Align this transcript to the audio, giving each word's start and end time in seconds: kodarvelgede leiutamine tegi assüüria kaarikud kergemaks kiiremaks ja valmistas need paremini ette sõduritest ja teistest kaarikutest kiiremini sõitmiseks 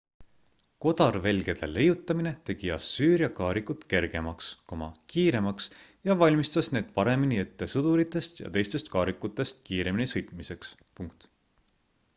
kodarvelgede 0.83 1.67
leiutamine 1.73 2.31
tegi 2.49 2.71
assüüria 2.77 3.29
kaarikud 3.39 3.83
kergemaks 3.95 4.47
kiiremaks 5.13 5.67
ja 6.11 6.15
valmistas 6.25 6.71
need 6.79 6.89
paremini 6.99 7.39
ette 7.45 7.69
sõduritest 7.77 8.43
ja 8.45 8.51
teistest 8.59 8.91
kaarikutest 8.99 9.63
kiiremini 9.69 10.09
sõitmiseks 10.17 10.75